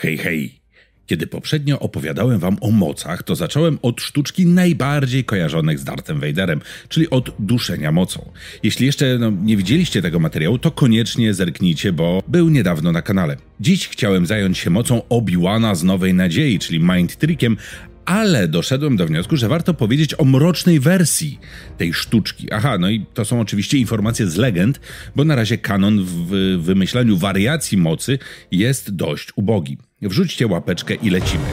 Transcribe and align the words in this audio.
Hej, 0.00 0.18
hej! 0.18 0.60
Kiedy 1.06 1.26
poprzednio 1.26 1.78
opowiadałem 1.80 2.38
wam 2.38 2.56
o 2.60 2.70
mocach, 2.70 3.22
to 3.22 3.36
zacząłem 3.36 3.78
od 3.82 4.00
sztuczki 4.00 4.46
najbardziej 4.46 5.24
kojarzonych 5.24 5.78
z 5.78 5.84
Darthem 5.84 6.20
Vaderem, 6.20 6.60
czyli 6.88 7.10
od 7.10 7.30
duszenia 7.38 7.92
mocą. 7.92 8.30
Jeśli 8.62 8.86
jeszcze 8.86 9.18
no, 9.18 9.30
nie 9.30 9.56
widzieliście 9.56 10.02
tego 10.02 10.18
materiału, 10.18 10.58
to 10.58 10.70
koniecznie 10.70 11.34
zerknijcie, 11.34 11.92
bo 11.92 12.22
był 12.28 12.48
niedawno 12.48 12.92
na 12.92 13.02
kanale. 13.02 13.36
Dziś 13.60 13.88
chciałem 13.88 14.26
zająć 14.26 14.58
się 14.58 14.70
mocą 14.70 15.02
Obi-Wana 15.08 15.74
z 15.74 15.84
Nowej 15.84 16.14
Nadziei, 16.14 16.58
czyli 16.58 16.80
Mind 16.80 17.16
Trickiem, 17.16 17.56
ale 18.08 18.48
doszedłem 18.48 18.96
do 18.96 19.06
wniosku, 19.06 19.36
że 19.36 19.48
warto 19.48 19.74
powiedzieć 19.74 20.14
o 20.20 20.24
mrocznej 20.24 20.80
wersji 20.80 21.38
tej 21.78 21.94
sztuczki. 21.94 22.52
Aha, 22.52 22.78
no 22.78 22.90
i 22.90 23.06
to 23.14 23.24
są 23.24 23.40
oczywiście 23.40 23.78
informacje 23.78 24.26
z 24.26 24.36
legend, 24.36 24.80
bo 25.16 25.24
na 25.24 25.34
razie 25.34 25.58
kanon 25.58 26.04
w 26.04 26.58
wymyślaniu 26.62 27.16
wariacji 27.16 27.78
mocy 27.78 28.18
jest 28.50 28.94
dość 28.94 29.28
ubogi. 29.36 29.78
Wrzućcie 30.02 30.46
łapeczkę 30.46 30.94
i 30.94 31.10
lecimy. 31.10 31.44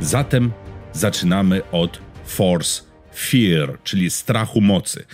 Zatem 0.00 0.52
zaczynamy 0.92 1.70
od 1.70 1.98
Force 2.24 2.82
Fear, 3.14 3.78
czyli 3.84 4.10
strachu 4.10 4.60
mocy. 4.60 5.04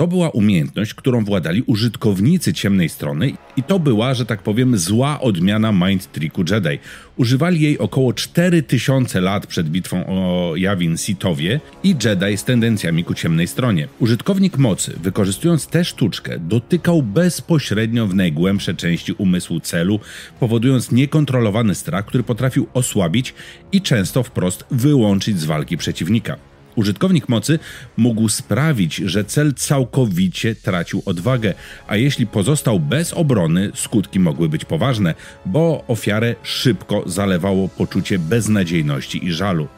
To 0.00 0.06
była 0.06 0.30
umiejętność, 0.30 0.94
którą 0.94 1.24
władali 1.24 1.62
użytkownicy 1.62 2.52
ciemnej 2.52 2.88
strony 2.88 3.32
i 3.56 3.62
to 3.62 3.78
była, 3.78 4.14
że 4.14 4.26
tak 4.26 4.42
powiem, 4.42 4.78
zła 4.78 5.20
odmiana 5.20 5.72
Mind 5.72 6.12
Tricku 6.12 6.44
Jedi. 6.50 6.78
Używali 7.16 7.60
jej 7.60 7.78
około 7.78 8.12
4000 8.12 9.20
lat 9.20 9.46
przed 9.46 9.68
bitwą 9.68 10.06
o 10.06 10.52
Yavin 10.56 10.96
Sithowie 10.96 11.60
i 11.82 11.96
Jedi 12.04 12.36
z 12.36 12.44
tendencjami 12.44 13.04
ku 13.04 13.14
ciemnej 13.14 13.46
stronie. 13.46 13.88
Użytkownik 13.98 14.58
mocy, 14.58 14.98
wykorzystując 15.02 15.66
tę 15.66 15.84
sztuczkę, 15.84 16.38
dotykał 16.38 17.02
bezpośrednio 17.02 18.06
w 18.06 18.14
najgłębsze 18.14 18.74
części 18.74 19.12
umysłu 19.12 19.60
celu, 19.60 20.00
powodując 20.40 20.92
niekontrolowany 20.92 21.74
strach, 21.74 22.06
który 22.06 22.24
potrafił 22.24 22.66
osłabić 22.74 23.34
i 23.72 23.82
często 23.82 24.22
wprost 24.22 24.64
wyłączyć 24.70 25.40
z 25.40 25.44
walki 25.44 25.76
przeciwnika. 25.76 26.49
Użytkownik 26.76 27.28
mocy 27.28 27.58
mógł 27.96 28.28
sprawić, 28.28 28.96
że 28.96 29.24
cel 29.24 29.54
całkowicie 29.54 30.54
tracił 30.54 31.02
odwagę, 31.06 31.54
a 31.88 31.96
jeśli 31.96 32.26
pozostał 32.26 32.80
bez 32.80 33.12
obrony, 33.12 33.70
skutki 33.74 34.20
mogły 34.20 34.48
być 34.48 34.64
poważne, 34.64 35.14
bo 35.46 35.84
ofiarę 35.88 36.34
szybko 36.42 37.02
zalewało 37.06 37.68
poczucie 37.68 38.18
beznadziejności 38.18 39.24
i 39.24 39.32
żalu. 39.32 39.68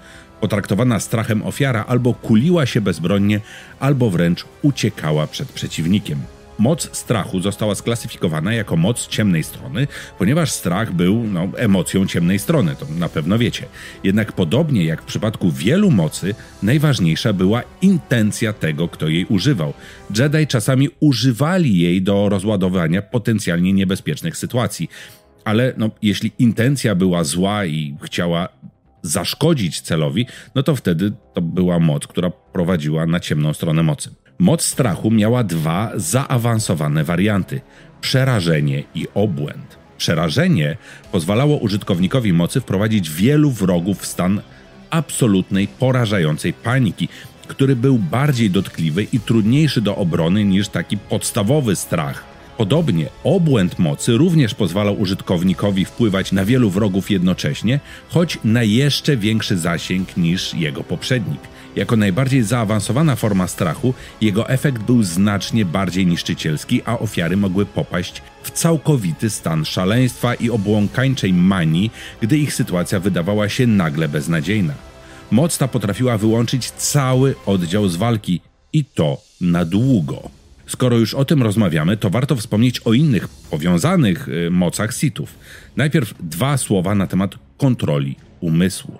Potraktowana 0.40 1.00
strachem 1.00 1.42
ofiara 1.42 1.84
albo 1.88 2.14
kuliła 2.14 2.66
się 2.66 2.80
bezbronnie, 2.80 3.40
albo 3.80 4.10
wręcz 4.10 4.44
uciekała 4.62 5.26
przed 5.26 5.52
przeciwnikiem. 5.52 6.18
Moc 6.58 6.96
strachu 6.96 7.40
została 7.40 7.74
sklasyfikowana 7.74 8.54
jako 8.54 8.76
moc 8.76 9.08
ciemnej 9.08 9.44
strony, 9.44 9.86
ponieważ 10.18 10.50
strach 10.50 10.92
był 10.92 11.24
no, 11.24 11.48
emocją 11.56 12.06
ciemnej 12.06 12.38
strony, 12.38 12.76
to 12.76 12.86
na 12.98 13.08
pewno 13.08 13.38
wiecie. 13.38 13.66
Jednak 14.04 14.32
podobnie 14.32 14.84
jak 14.84 15.02
w 15.02 15.04
przypadku 15.04 15.50
wielu 15.50 15.90
mocy, 15.90 16.34
najważniejsza 16.62 17.32
była 17.32 17.62
intencja 17.82 18.52
tego, 18.52 18.88
kto 18.88 19.08
jej 19.08 19.24
używał. 19.24 19.72
Jedi 20.18 20.46
czasami 20.46 20.88
używali 21.00 21.78
jej 21.78 22.02
do 22.02 22.28
rozładowania 22.28 23.02
potencjalnie 23.02 23.72
niebezpiecznych 23.72 24.36
sytuacji. 24.36 24.90
Ale 25.44 25.74
no, 25.76 25.90
jeśli 26.02 26.32
intencja 26.38 26.94
była 26.94 27.24
zła 27.24 27.64
i 27.64 27.96
chciała 28.02 28.48
zaszkodzić 29.02 29.80
celowi, 29.80 30.26
no 30.54 30.62
to 30.62 30.76
wtedy 30.76 31.12
to 31.34 31.42
była 31.42 31.78
moc, 31.78 32.06
która 32.06 32.30
prowadziła 32.30 33.06
na 33.06 33.20
ciemną 33.20 33.52
stronę 33.52 33.82
mocy. 33.82 34.14
Moc 34.38 34.62
strachu 34.62 35.10
miała 35.10 35.44
dwa 35.44 35.92
zaawansowane 35.96 37.04
warianty: 37.04 37.60
przerażenie 38.00 38.82
i 38.94 39.06
obłęd. 39.14 39.78
Przerażenie 39.98 40.76
pozwalało 41.12 41.56
użytkownikowi 41.56 42.32
mocy 42.32 42.60
wprowadzić 42.60 43.10
wielu 43.10 43.50
wrogów 43.50 43.98
w 43.98 44.06
stan 44.06 44.40
absolutnej, 44.90 45.68
porażającej 45.68 46.52
paniki, 46.52 47.08
który 47.46 47.76
był 47.76 47.98
bardziej 47.98 48.50
dotkliwy 48.50 49.06
i 49.12 49.20
trudniejszy 49.20 49.80
do 49.80 49.96
obrony 49.96 50.44
niż 50.44 50.68
taki 50.68 50.98
podstawowy 50.98 51.76
strach. 51.76 52.31
Podobnie 52.56 53.06
obłęd 53.24 53.78
mocy 53.78 54.12
również 54.12 54.54
pozwalał 54.54 55.00
użytkownikowi 55.00 55.84
wpływać 55.84 56.32
na 56.32 56.44
wielu 56.44 56.70
wrogów 56.70 57.10
jednocześnie, 57.10 57.80
choć 58.08 58.38
na 58.44 58.62
jeszcze 58.62 59.16
większy 59.16 59.58
zasięg 59.58 60.16
niż 60.16 60.54
jego 60.54 60.84
poprzednik. 60.84 61.40
Jako 61.76 61.96
najbardziej 61.96 62.42
zaawansowana 62.42 63.16
forma 63.16 63.46
strachu, 63.46 63.94
jego 64.20 64.48
efekt 64.48 64.82
był 64.82 65.02
znacznie 65.02 65.64
bardziej 65.64 66.06
niszczycielski, 66.06 66.82
a 66.84 66.98
ofiary 66.98 67.36
mogły 67.36 67.66
popaść 67.66 68.22
w 68.42 68.50
całkowity 68.50 69.30
stan 69.30 69.64
szaleństwa 69.64 70.34
i 70.34 70.50
obłąkańczej 70.50 71.32
manii, 71.32 71.90
gdy 72.20 72.38
ich 72.38 72.54
sytuacja 72.54 73.00
wydawała 73.00 73.48
się 73.48 73.66
nagle 73.66 74.08
beznadziejna. 74.08 74.74
Moc 75.30 75.58
ta 75.58 75.68
potrafiła 75.68 76.18
wyłączyć 76.18 76.70
cały 76.70 77.34
oddział 77.46 77.88
z 77.88 77.96
walki 77.96 78.40
i 78.72 78.84
to 78.84 79.20
na 79.40 79.64
długo. 79.64 80.41
Skoro 80.72 80.98
już 80.98 81.14
o 81.14 81.24
tym 81.24 81.42
rozmawiamy, 81.42 81.96
to 81.96 82.10
warto 82.10 82.36
wspomnieć 82.36 82.80
o 82.80 82.92
innych 82.92 83.28
powiązanych 83.28 84.28
y, 84.28 84.50
mocach 84.50 84.94
sitów. 84.94 85.34
Najpierw 85.76 86.14
dwa 86.20 86.56
słowa 86.56 86.94
na 86.94 87.06
temat 87.06 87.34
kontroli 87.58 88.16
umysłu. 88.40 88.98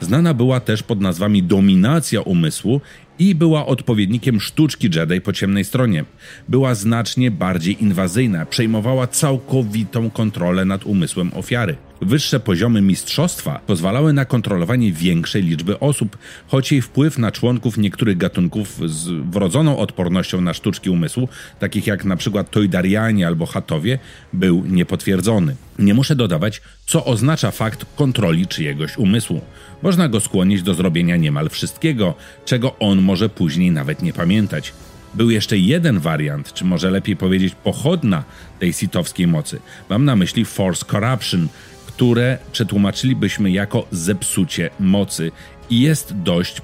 Znana 0.00 0.34
była 0.34 0.60
też 0.60 0.82
pod 0.82 1.00
nazwami 1.00 1.42
dominacja 1.42 2.20
umysłu 2.20 2.80
i 3.18 3.34
była 3.34 3.66
odpowiednikiem 3.66 4.40
sztuczki 4.40 4.90
Jedi 4.94 5.20
po 5.20 5.32
ciemnej 5.32 5.64
stronie. 5.64 6.04
Była 6.48 6.74
znacznie 6.74 7.30
bardziej 7.30 7.82
inwazyjna, 7.82 8.46
przejmowała 8.46 9.06
całkowitą 9.06 10.10
kontrolę 10.10 10.64
nad 10.64 10.86
umysłem 10.86 11.30
ofiary. 11.34 11.76
Wyższe 12.04 12.40
poziomy 12.40 12.82
mistrzostwa 12.82 13.60
pozwalały 13.66 14.12
na 14.12 14.24
kontrolowanie 14.24 14.92
większej 14.92 15.42
liczby 15.42 15.80
osób, 15.80 16.18
choć 16.46 16.72
jej 16.72 16.82
wpływ 16.82 17.18
na 17.18 17.32
członków 17.32 17.78
niektórych 17.78 18.16
gatunków 18.16 18.80
z 18.86 19.08
wrodzoną 19.30 19.78
odpornością 19.78 20.40
na 20.40 20.54
sztuczki 20.54 20.90
umysłu, 20.90 21.28
takich 21.58 21.86
jak 21.86 22.04
przykład 22.16 22.50
Tojdarianie 22.50 23.26
albo 23.26 23.46
Hatowie, 23.46 23.98
był 24.32 24.64
niepotwierdzony. 24.66 25.56
Nie 25.78 25.94
muszę 25.94 26.16
dodawać, 26.16 26.62
co 26.86 27.04
oznacza 27.04 27.50
fakt 27.50 27.86
kontroli 27.96 28.46
czyjegoś 28.46 28.98
umysłu. 28.98 29.40
Można 29.82 30.08
go 30.08 30.20
skłonić 30.20 30.62
do 30.62 30.74
zrobienia 30.74 31.16
niemal 31.16 31.48
wszystkiego, 31.48 32.14
czego 32.44 32.78
on 32.78 33.02
może 33.02 33.28
później 33.28 33.70
nawet 33.70 34.02
nie 34.02 34.12
pamiętać. 34.12 34.72
Był 35.14 35.30
jeszcze 35.30 35.58
jeden 35.58 35.98
wariant, 35.98 36.52
czy 36.52 36.64
może 36.64 36.90
lepiej 36.90 37.16
powiedzieć 37.16 37.54
pochodna 37.54 38.24
tej 38.58 38.72
sitowskiej 38.72 39.26
mocy. 39.26 39.60
Mam 39.88 40.04
na 40.04 40.16
myśli 40.16 40.44
Force 40.44 40.84
Corruption, 40.90 41.48
które 41.96 42.38
przetłumaczylibyśmy 42.52 43.50
jako 43.50 43.86
zepsucie 43.90 44.70
mocy 44.80 45.32
i 45.70 45.80
jest 45.80 46.12
dość 46.12 46.62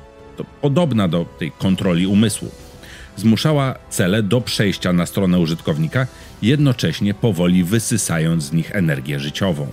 podobna 0.61 1.09
do 1.09 1.25
tej 1.39 1.53
kontroli 1.53 2.07
umysłu. 2.07 2.51
Zmuszała 3.17 3.75
cele 3.91 4.23
do 4.23 4.41
przejścia 4.41 4.93
na 4.93 5.07
stronę 5.07 5.39
użytkownika, 5.39 6.07
jednocześnie 6.43 7.15
powoli 7.15 7.65
wysysając 7.65 8.45
z 8.45 8.53
nich 8.53 8.77
energię 8.77 9.21
życiową. 9.21 9.67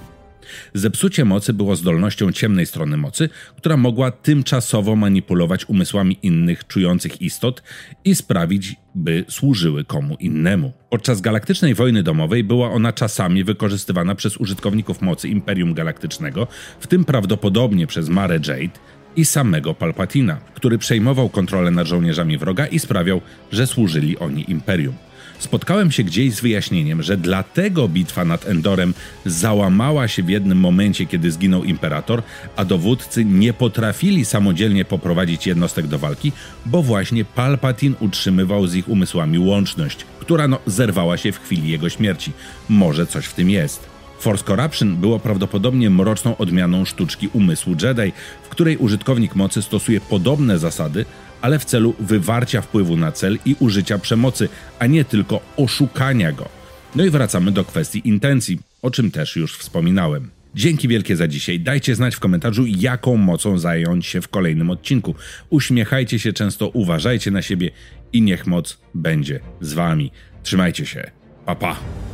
Zepsucie 0.73 1.25
mocy 1.25 1.53
było 1.53 1.75
zdolnością 1.75 2.31
ciemnej 2.31 2.65
strony 2.65 2.97
mocy, 2.97 3.29
która 3.57 3.77
mogła 3.77 4.11
tymczasowo 4.11 4.95
manipulować 4.95 5.69
umysłami 5.69 6.17
innych 6.23 6.67
czujących 6.67 7.21
istot 7.21 7.63
i 8.05 8.15
sprawić, 8.15 8.75
by 8.95 9.25
służyły 9.29 9.83
komu 9.83 10.15
innemu. 10.19 10.73
Podczas 10.89 11.21
galaktycznej 11.21 11.75
wojny 11.75 12.03
domowej 12.03 12.43
była 12.43 12.71
ona 12.71 12.93
czasami 12.93 13.43
wykorzystywana 13.43 14.15
przez 14.15 14.37
użytkowników 14.37 15.01
mocy 15.01 15.29
Imperium 15.29 15.73
Galaktycznego, 15.73 16.47
w 16.79 16.87
tym 16.87 17.05
prawdopodobnie 17.05 17.87
przez 17.87 18.09
Mare 18.09 18.39
Jade, 18.47 18.79
i 19.17 19.25
samego 19.25 19.73
Palpatina, 19.73 20.37
który 20.53 20.77
przejmował 20.77 21.29
kontrolę 21.29 21.71
nad 21.71 21.87
żołnierzami 21.87 22.37
wroga 22.37 22.67
i 22.67 22.79
sprawiał, 22.79 23.21
że 23.51 23.67
służyli 23.67 24.17
oni 24.17 24.51
Imperium. 24.51 24.93
Spotkałem 25.39 25.91
się 25.91 26.03
gdzieś 26.03 26.33
z 26.33 26.41
wyjaśnieniem, 26.41 27.03
że 27.03 27.17
dlatego 27.17 27.87
bitwa 27.87 28.25
nad 28.25 28.47
Endorem 28.47 28.93
załamała 29.25 30.07
się 30.07 30.23
w 30.23 30.29
jednym 30.29 30.57
momencie, 30.57 31.05
kiedy 31.05 31.31
zginął 31.31 31.63
imperator, 31.63 32.23
a 32.55 32.65
dowódcy 32.65 33.25
nie 33.25 33.53
potrafili 33.53 34.25
samodzielnie 34.25 34.85
poprowadzić 34.85 35.47
jednostek 35.47 35.87
do 35.87 35.99
walki, 35.99 36.31
bo 36.65 36.83
właśnie 36.83 37.25
Palpatine 37.25 37.95
utrzymywał 37.99 38.67
z 38.67 38.75
ich 38.75 38.89
umysłami 38.89 39.39
łączność, 39.39 40.05
która 40.19 40.47
no, 40.47 40.59
zerwała 40.65 41.17
się 41.17 41.31
w 41.31 41.39
chwili 41.39 41.69
jego 41.69 41.89
śmierci. 41.89 42.31
Może 42.69 43.07
coś 43.07 43.25
w 43.25 43.33
tym 43.33 43.49
jest. 43.49 43.97
Force 44.19 44.43
Corruption 44.43 44.95
było 44.95 45.19
prawdopodobnie 45.19 45.89
mroczną 45.89 46.37
odmianą 46.37 46.85
sztuczki 46.85 47.29
umysłu 47.33 47.75
Jedi, 47.81 48.13
w 48.43 48.49
której 48.49 48.77
użytkownik 48.77 49.35
mocy 49.35 49.61
stosuje 49.61 50.01
podobne 50.01 50.59
zasady, 50.59 51.05
ale 51.41 51.59
w 51.59 51.65
celu 51.65 51.95
wywarcia 51.99 52.61
wpływu 52.61 52.97
na 52.97 53.11
cel 53.11 53.37
i 53.45 53.55
użycia 53.59 53.99
przemocy, 53.99 54.49
a 54.79 54.85
nie 54.85 55.05
tylko 55.05 55.41
oszukania 55.57 56.31
go. 56.31 56.49
No 56.95 57.05
i 57.05 57.09
wracamy 57.09 57.51
do 57.51 57.65
kwestii 57.65 58.01
intencji, 58.05 58.59
o 58.81 58.91
czym 58.91 59.11
też 59.11 59.35
już 59.35 59.57
wspominałem. 59.57 60.29
Dzięki 60.55 60.87
wielkie 60.87 61.15
za 61.15 61.27
dzisiaj. 61.27 61.59
Dajcie 61.59 61.95
znać 61.95 62.15
w 62.15 62.19
komentarzu, 62.19 62.65
jaką 62.65 63.17
mocą 63.17 63.57
zająć 63.57 64.05
się 64.05 64.21
w 64.21 64.27
kolejnym 64.27 64.69
odcinku. 64.69 65.15
Uśmiechajcie 65.49 66.19
się 66.19 66.33
często, 66.33 66.69
uważajcie 66.69 67.31
na 67.31 67.41
siebie 67.41 67.71
i 68.13 68.21
niech 68.21 68.47
moc 68.47 68.77
będzie 68.93 69.39
z 69.61 69.73
wami. 69.73 70.11
Trzymajcie 70.43 70.85
się. 70.85 71.11
Pa 71.45 71.55
pa. 71.55 72.06